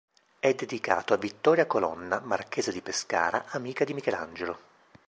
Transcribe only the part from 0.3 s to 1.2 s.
È dedicato a